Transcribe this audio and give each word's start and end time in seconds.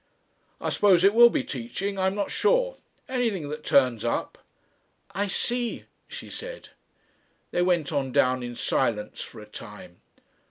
"I 0.59 0.71
suppose 0.71 1.03
it 1.03 1.13
will 1.13 1.29
be 1.29 1.43
teaching, 1.43 1.99
I'm 1.99 2.15
not 2.15 2.31
sure. 2.31 2.77
Anything 3.07 3.49
that 3.49 3.63
turns 3.63 4.03
up." 4.03 4.39
"I 5.11 5.27
see," 5.27 5.85
she 6.07 6.27
said. 6.27 6.69
They 7.51 7.61
went 7.61 7.91
on 7.91 8.11
down 8.11 8.41
in 8.41 8.55
silence 8.55 9.21
for 9.21 9.41
a 9.41 9.45
time. 9.45 9.97